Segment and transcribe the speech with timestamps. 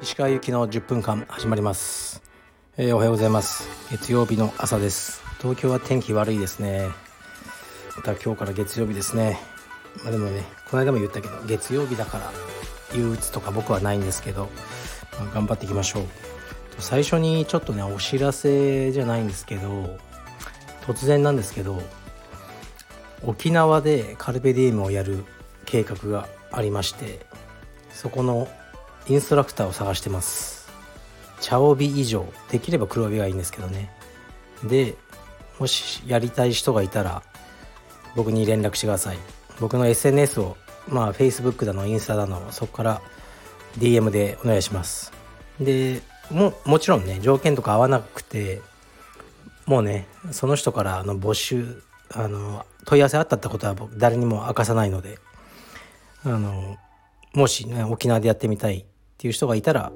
[0.00, 2.22] 石川由紀の10分間始まります、
[2.76, 3.68] えー、おはようございます。
[3.90, 5.20] 月曜日の朝です。
[5.40, 6.90] 東京は天気悪いですね。
[7.96, 9.36] また今日から月曜日ですね。
[10.04, 12.32] まあ、でもねこの間も言ったけど月曜日だから
[12.94, 14.48] 憂鬱とか僕はないんですけど、
[15.18, 16.04] まあ、頑張っていきましょう。
[16.78, 19.98] 最初にちょっとねお知らせじゃないんですけど
[20.82, 21.82] 突然なんですけど
[23.26, 25.24] 沖縄でカルペディウムをやる
[25.64, 27.26] 計画がありまして
[27.90, 28.48] そこの
[29.08, 30.68] インストラクターを探してます。
[31.40, 33.90] 茶帯以上できれば黒帯がいいんですけどね。
[34.64, 34.96] で
[35.58, 37.22] もしやりたい人がいたら
[38.14, 39.18] 僕に連絡してください。
[39.60, 40.56] 僕の SNS を
[40.88, 43.02] まあ Facebook だのインスタだのそこから
[43.78, 45.12] DM でお願いします。
[45.60, 48.60] でももちろんね条件とか合わなくて
[49.66, 55.18] もうねその人からの募集あの問い合わせあったってことは誰にも明かさないので
[56.24, 56.76] あの
[57.34, 58.84] もしね沖縄でやってみたいっ
[59.18, 59.92] ていう人がいたら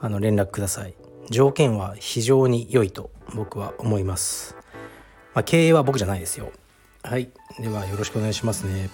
[0.00, 0.94] あの連絡ください。
[1.30, 4.56] 条件は非常に良いと僕は思います、
[5.34, 6.52] まあ、経営は僕じゃないですよ。
[7.02, 7.30] はい。
[7.58, 8.90] ではよろしくお願いしますね。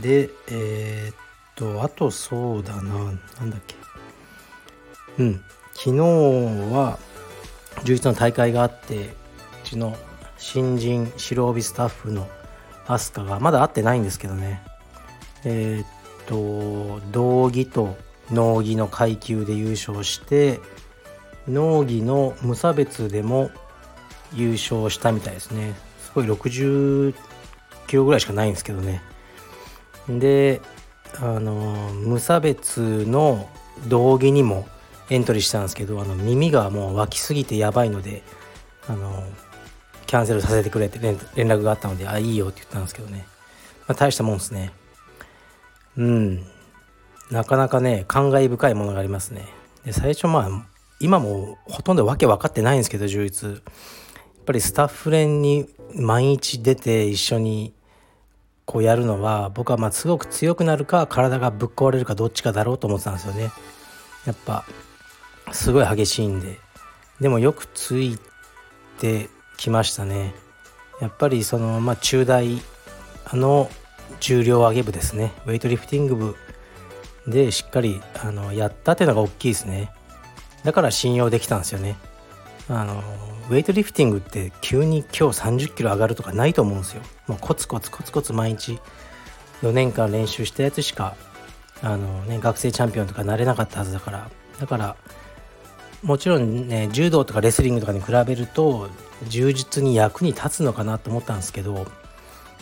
[0.00, 1.16] でえー、っ
[1.54, 2.82] とあとそうだな。
[2.82, 3.10] な
[3.44, 3.76] んだっけ。
[5.18, 5.44] うん。
[5.74, 5.98] 昨日
[6.72, 6.98] は
[7.84, 9.08] 11の大会があってう
[9.64, 9.96] ちの
[10.36, 12.28] 新人白帯スタッフの
[12.86, 14.62] アスカがまだ会ってないんですけどね。
[15.44, 15.86] えー、っ
[16.26, 17.96] と道着と
[18.30, 20.60] 農技の階級で優勝して
[21.48, 23.50] 農技の無差別でも
[24.34, 25.74] 優勝したみたいですね。
[26.00, 27.14] すごい60
[27.86, 29.02] キロぐらいしかないんですけどね。
[30.08, 30.60] で
[31.20, 33.48] あの無差別の
[33.88, 34.66] 道着にも
[35.10, 38.22] エントリーしたんですけどあの耳がもう湧きすぎてやばいので
[38.88, 39.24] あの
[40.12, 41.16] キャンセルさせてくれって連
[41.48, 43.24] 絡があったのであいいよって言ったんですけどね、
[43.88, 44.70] まあ、大したもんですね。
[45.96, 46.46] うん。
[47.30, 49.48] なかなかね感慨深いものがありますね。
[49.86, 50.66] で最初まあ
[51.00, 53.52] 今もほとんどわけ分かってないんですけど充実。
[53.52, 53.60] やっ
[54.44, 57.72] ぱりスタッフ連に毎日出て一緒に
[58.66, 63.50] こうやるのは僕はまあすごく強くなるか体がぶっ壊れるかどっちかだろうと思ってたんですよね。
[64.26, 64.66] やっぱ
[65.52, 66.58] すごい激しいんで。
[67.18, 68.18] でもよくつい
[68.98, 69.30] て
[69.62, 70.34] きましたね。
[71.00, 72.60] やっぱりそのまあ中大
[73.24, 73.70] あの
[74.20, 75.32] 重量上げ部ですね。
[75.46, 76.36] ウェイトリフティング部
[77.28, 79.92] でしっかりあのやったっていうのが大きいですね。
[80.64, 81.96] だから信用できたんですよね。
[82.68, 83.02] あの
[83.50, 87.02] ウェイトリフティングって急に今日30キロ上がるとかないと思うんですよ。
[87.28, 88.80] もうコツコツコツコツ毎日。
[89.62, 91.14] 4年間練習したやつしか
[91.84, 94.30] あの、ね、学生チャンピオンとかなれなかったはずだから。
[94.58, 94.96] だから
[96.02, 98.88] もちろんね柔道とかレスリングとかに比べると
[99.28, 101.86] 充実に役に立つのかなと思ったんですけど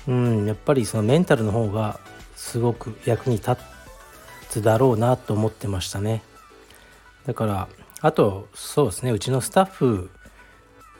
[0.06, 2.00] うんやっぱりそのメンタルの方が
[2.36, 3.56] すごく役に立
[4.48, 6.22] つだろうなと思ってましたね。
[7.26, 7.68] だから
[8.00, 10.10] あとそうですねうちのスタッフ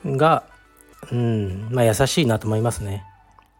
[0.05, 0.43] が
[1.11, 3.03] うんまあ優しいなと思いますね。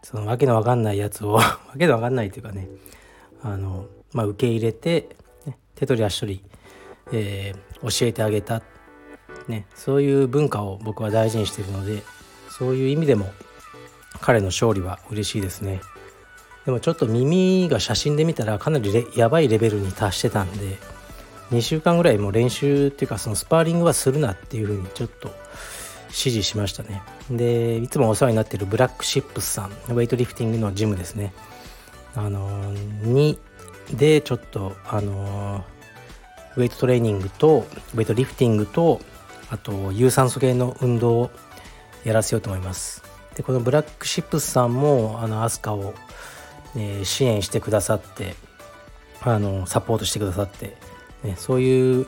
[0.03, 2.69] そのわけのわかんないやつを わけのわかんないというかね
[3.43, 5.15] あのまあ受け入れて、
[5.45, 6.43] ね、手取り足取り、
[7.11, 8.61] えー、教えてあげた、
[9.47, 12.03] ね、そういう文化を僕は大事にしているので
[12.49, 13.31] そういう意味でも
[14.19, 15.81] 彼の勝利は嬉しいですね。
[16.65, 20.77] でもちょっと耳が写真で見たらかなりやばいレベルに達してたんで
[21.51, 25.33] 2週間ぐらいもう練習っていうかそのスパーリングはするなっていうふうにちょっと
[26.09, 27.01] 指示しましたね。
[27.29, 31.33] でいつもお世話になってるブラックシップスさんウェイトリフティングのジムですね。
[32.15, 32.73] あの
[33.03, 33.39] に
[33.93, 35.63] でちょっとあの
[36.57, 37.65] ウェイトトレーニングと
[37.95, 39.01] ウェイトリフティングと
[39.51, 41.31] あと有酸素系の運動を
[42.03, 43.03] やらせようと思います。
[43.35, 45.93] でこのブラックシップスさんもあのアスカを、
[46.75, 48.35] えー、支援してくださって
[49.21, 50.75] あのサポートしてくださって
[51.23, 52.07] ね、そういう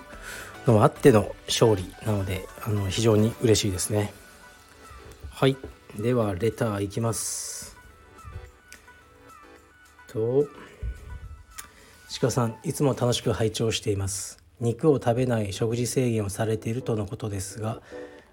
[0.66, 4.14] のもあっての勝利なのであの非常に嬉しいですね。
[5.30, 5.58] はい。
[5.98, 7.78] ではレターいきます。
[10.08, 10.46] と
[12.22, 14.43] 鹿さんいつも楽しく拝聴しています。
[14.64, 17.82] 肉を食べない食事制限をされているとのことですが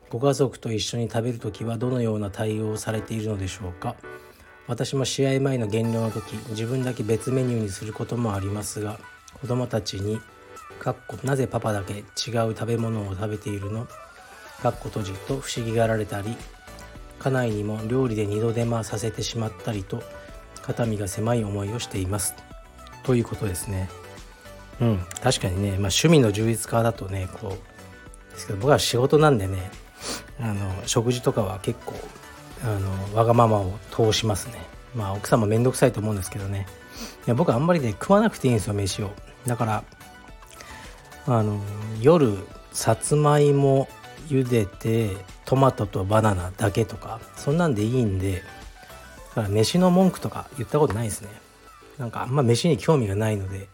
[0.09, 3.97] ご家族と一緒に食べる時はどのような対応をされているのでしょうか？
[4.69, 9.01] 私も試合前の減量の時自分だけ別メニューにすることもありますが
[9.41, 10.21] 子供たちに
[10.79, 12.05] かっこなぜパパだけ違う
[12.55, 13.89] 食べ物を食べているの？
[14.63, 16.37] かっこ閉じと不思議がられたり
[17.19, 20.03] 家内にも料理で二度手間させてしまったりと
[20.63, 22.35] 肩身が狭い思いをしています。
[23.03, 23.89] ということですね。
[24.81, 24.99] うん。
[25.23, 29.71] 確かにね、まあ、趣味の充実化だとねこうですけど僕は仕事なんでね
[30.41, 31.95] あの食事とかは結構
[32.65, 34.55] あのわがままを通しますね。
[34.95, 36.67] まあ奥さんも面倒くさいと思うんですけどね。
[37.27, 39.11] いや僕あんまりね食わなくていいんですよ飯を。
[39.47, 39.85] だから
[41.27, 41.61] あの
[42.01, 42.37] 夜
[42.73, 43.89] さつまいも
[44.29, 48.43] 茹でてトマトとバナナだけとかそんなんでいいんで
[49.31, 51.29] だから飯の文句とか言ったことないですね。
[51.99, 53.69] なんかあんま飯に興味がないので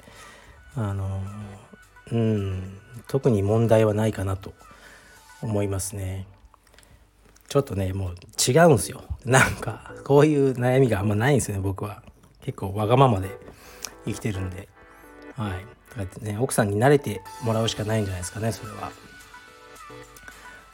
[0.76, 1.22] あの
[2.12, 2.78] うん
[3.08, 4.52] 特に問題はないかなと
[5.42, 6.26] 思いますね。
[7.48, 8.14] ちょっとねもう
[8.50, 9.02] 違うんすよ。
[9.24, 12.02] なんかこういう悩みがあんまないんですよね僕は。
[12.42, 13.36] 結構わがままで
[14.04, 14.68] 生きてるんで。
[15.36, 15.66] はい。
[15.96, 18.92] だってね奥さんに慣れてもらうしかないんじゃないですかねそれは。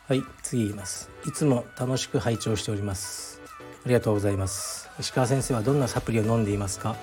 [0.08, 1.10] はい次いきます。
[1.26, 3.40] いつも楽しく拝聴しております。
[3.84, 4.90] ありがとうございます。
[4.98, 6.96] 石川先生はどんなサプリを飲んでいますか？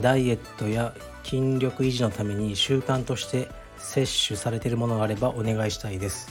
[0.00, 0.94] ダイエットや
[1.24, 3.48] 筋力維持のために習慣として
[3.78, 6.28] 摂取されているものがあればお願いしたいです。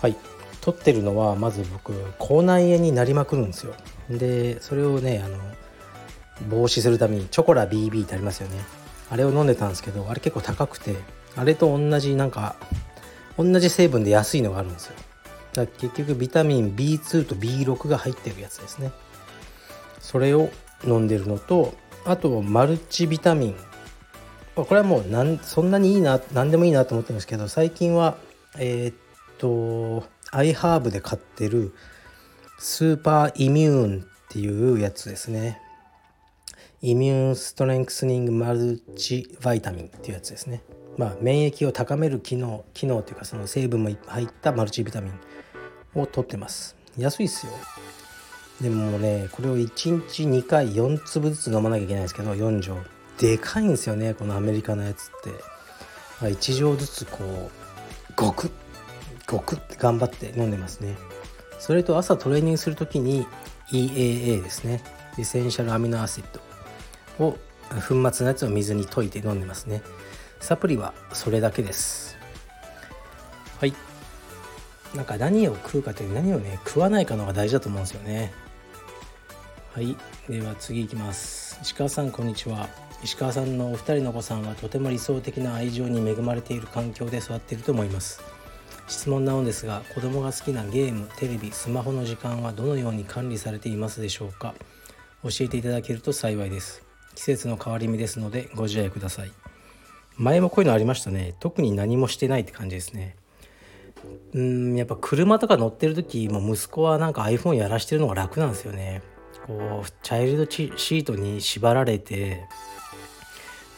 [0.00, 0.16] はい。
[0.60, 3.74] 取ってるのはまず僕口内炎になりまくるんですよ。
[4.10, 5.38] でそれをねあの
[6.48, 8.58] 防止するためにチョコラ BB ってありますよね。
[9.10, 10.96] あれを飲んでたんですけどあれ結構高くて
[11.36, 12.56] あれと同じなんか
[13.36, 14.94] 同じ成分で安いのがあるんですよ。
[15.52, 18.92] だから結局ビタミン B2 と B6 が入ってるやつですね。
[19.98, 20.50] それを
[20.84, 21.74] 飲んでるのと
[22.04, 23.56] あとマルチビタミン。
[24.54, 28.16] これはもうなんそんなにいいな何でもいいなと思ってるんですけど最近は
[28.58, 28.94] えー、っ
[29.38, 31.72] とアイハーブで買ってる
[32.58, 35.60] スーパーイミューンっていうやつですね。
[36.82, 40.62] イミューンストレンクスニングマルチバイタミンっていうやつですね。
[40.96, 46.76] まあ免疫を高める機能機能というかその成分も入ったマルチビタミンを取ってます。
[46.96, 47.52] 安いっすよ。
[48.60, 49.66] でもねこれを1
[50.06, 52.76] 日2回4粒ずつ飲まなきゃいけないんですけど4錠。
[53.18, 55.30] でかいんですよねこのアメリカのやつって。
[56.20, 58.50] 1錠ずつこうゴクッ
[59.26, 60.96] ゴクッて頑張って飲んでますね。
[61.58, 63.26] それと朝トレーニングする時に
[63.70, 64.82] EAA ですね。
[65.16, 67.24] essential amino acid。
[67.24, 67.38] を
[67.70, 69.82] 粉末のやつを水に溶いて飲んでますね。
[70.40, 72.18] サプリはそれだけです。
[73.60, 73.74] はい。
[74.94, 78.32] なんか何を食うかという何をね食わないかのが大事だと思うんですよね。
[79.72, 79.96] はい。
[80.28, 81.56] では次いきます。
[81.62, 82.68] 石川さんこんにちは。
[83.04, 88.20] 石川さんのお二人のお子さんはとても理想的な愛情に恵まれている環境で育っていると思います。
[88.88, 94.54] 質問なのですが子供が好きなゲームテレビスマホの時間はどのように管理されていますでしょうか。
[95.22, 96.82] 教えていただけると幸いです。
[97.14, 99.30] 季節の変わり目ですのでご自愛ください。
[100.16, 101.36] 前もこういうのありましたね。
[101.38, 103.14] 特に何もしてないって感じですね。
[104.34, 109.02] うんやっぱ車とか乗ってる時も息子はなんか iPhone やらしてるのが楽なんですよね。
[109.50, 112.44] こうチャイルドシートに縛られて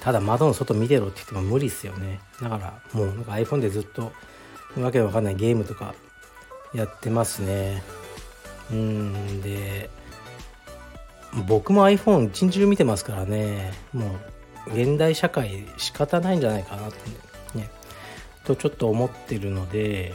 [0.01, 2.21] ただ窓の外見てろって言っても無理っすよね。
[2.43, 4.13] だからもうなんか iPhone でずっと
[4.77, 5.95] わけわかんないゲームとか
[6.75, 7.83] やってますね。
[8.71, 9.89] うんで
[11.47, 13.73] 僕も iPhone 一日中見てますからね。
[13.95, 14.17] も
[14.67, 17.71] う現代社会仕方ないんじゃないかなってね。
[18.45, 20.13] とちょっと思ってるので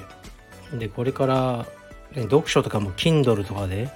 [0.74, 1.65] でこれから、
[2.13, 3.89] 読書とかも Kindle とかで、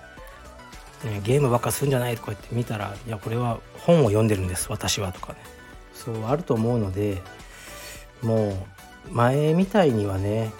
[1.03, 5.39] ね、ゲームばっかするんじゃないとか言って見たらいやこれは本を読んでるんです私はとかね。
[5.93, 7.21] そうあると思うので
[8.21, 8.49] も
[9.09, 10.51] う前みたいにはね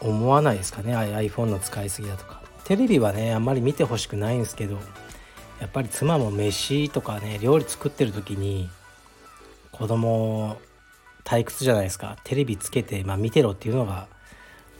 [0.00, 0.94] 思わないですかね。
[0.94, 2.42] iPhone の使いすぎだとか。
[2.64, 4.78] テレビはねあんまり見てほしくないんですけど
[5.60, 8.70] やっぱり妻も飯とかね料理作ってる時に
[9.72, 10.58] 子供
[11.24, 12.16] 退屈じゃないですか。
[12.24, 14.06] テレビつけて、まあ、見てろっていうのが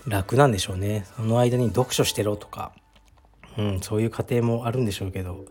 [0.07, 1.07] 楽なんでしょうね。
[1.17, 2.73] その間に読書してろとか、
[3.59, 5.45] うん、そういう家庭もあるんでしょうけど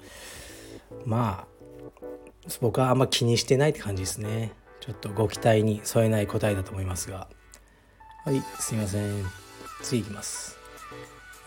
[1.06, 1.52] まあ
[2.60, 4.54] 僕はあんま気にしてないって感じですね。
[4.80, 7.28] ちょっとご期待に添えない答えだと思いますが。
[8.26, 9.24] はいすいません。
[9.84, 10.58] 次いきます。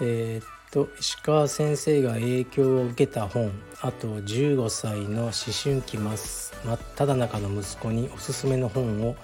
[0.00, 3.52] えー、っと石川先生が影響を受けた本。
[3.80, 5.32] あと15歳の思
[5.62, 9.14] 春期真っ只中の息子におすすめの本を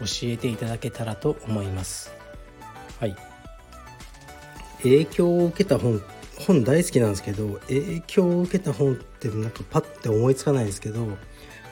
[0.00, 2.12] 教えていただけたらと思います。
[3.00, 3.16] はい。
[4.82, 6.00] 影響を受けた本っ
[6.46, 11.06] 本大好きなんですけど影響を受けた本ってなんかパッて思いつかないんですけど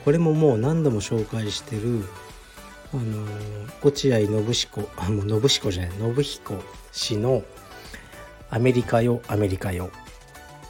[0.03, 2.03] これももう何度も紹介してる
[2.93, 3.25] あの
[3.83, 6.55] 落合信彦あもう信彦じゃない信彦
[6.91, 7.43] 氏の
[8.49, 9.91] 「アメリカよアメリカよ」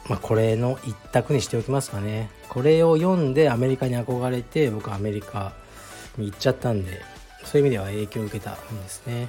[0.08, 2.28] まあ、これの一択にしておきますかね。
[2.48, 5.52] これを読んでアメリカに憧れて僕アメリカ
[6.18, 7.00] に行っちゃったんで
[7.44, 9.28] そういう意味では影響を受けたんですね。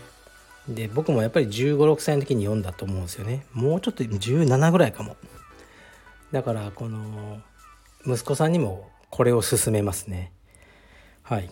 [0.67, 3.45] で僕もやっぱり1 5 6歳の時に読んだと思うんですよね。
[3.53, 5.17] もうちょっと17ぐらいかも。
[6.31, 7.41] だからこの
[8.05, 10.31] 息子さんにもこれを勧めますね。
[11.21, 11.49] はい。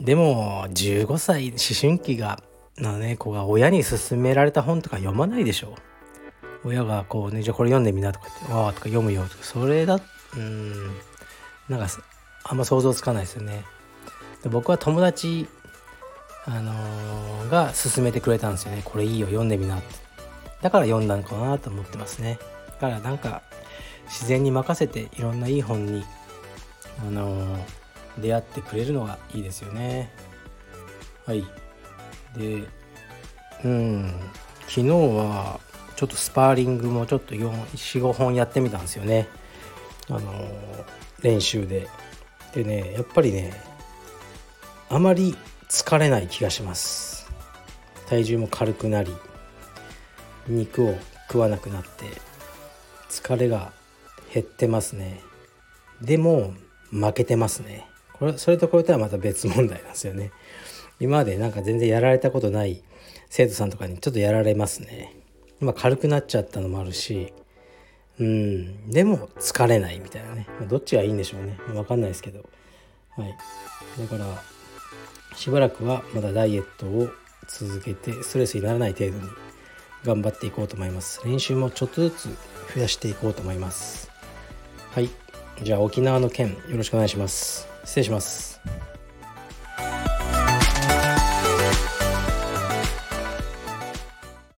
[0.00, 2.42] でも15歳思春期が
[2.78, 5.74] のね子が親に勧められた本とか読まないでしょ
[6.64, 10.00] 親がこうねじゃあこれ読んでみなとかって「わあ」とか読むよとかそれだ
[10.36, 10.72] うん
[11.68, 11.86] なんか
[12.44, 13.64] あんま想像つかないですよね。
[14.42, 15.46] で僕は友達
[16.44, 18.82] あのー、が勧めてくれたんですよね。
[18.84, 19.94] これいいよ読んでみなって。
[20.60, 22.38] だから読んだのかなと思ってますね。
[22.66, 23.42] だからなんか
[24.06, 26.04] 自然に任せていろんないい本に
[27.00, 27.60] あのー、
[28.18, 30.10] 出会ってくれるのがいいですよね。
[31.26, 31.46] はい。
[32.36, 32.64] で
[33.64, 34.14] うん。
[34.62, 35.60] 昨日は
[35.96, 39.28] ちょっとスパーリングもちょっと45本やってみたんですよね。
[40.08, 40.48] あのー、
[41.22, 41.88] 練習で。
[42.52, 43.52] でねやっぱりね
[44.90, 45.34] あまり
[45.72, 47.30] 疲れない気がします。
[48.06, 49.10] 体重も軽くなり
[50.46, 50.94] 肉を
[51.28, 52.04] 食わなくなって
[53.08, 53.72] 疲れが
[54.34, 55.22] 減ってますね。
[56.02, 56.52] でも
[56.90, 57.86] 負けてますね。
[58.12, 60.30] これそれとこれとはまた別問題なんですよね。
[61.00, 62.84] 今までなんか全然やられたことない
[63.30, 65.16] 生徒さんとかにちょっとやられますね。
[65.62, 67.32] 今軽くなっちゃったのもあるし
[68.18, 70.46] うんでも疲れないみたいなね。
[70.68, 71.58] どっちがいいんでしょうね。
[71.68, 72.44] 分かんないですけど。
[73.16, 73.34] はい。
[73.98, 74.42] だから
[75.34, 77.10] しばらくはまだダイエットを
[77.48, 79.28] 続けてストレスにならない程度に
[80.04, 81.20] 頑張っていこうと思います。
[81.24, 82.28] 練習もちょっとずつ
[82.74, 84.10] 増やしていこうと思います。
[84.92, 85.10] はい。
[85.62, 87.68] じゃあ沖縄の件よろしくお願いします。
[87.84, 88.81] 失礼します。